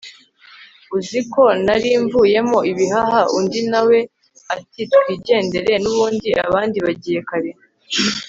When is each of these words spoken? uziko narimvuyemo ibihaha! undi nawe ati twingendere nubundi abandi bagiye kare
uziko 0.97 1.41
narimvuyemo 1.65 2.59
ibihaha! 2.71 3.21
undi 3.37 3.59
nawe 3.71 3.97
ati 4.55 4.81
twingendere 4.93 5.73
nubundi 5.83 6.29
abandi 6.45 6.77
bagiye 6.85 7.19
kare 7.29 7.51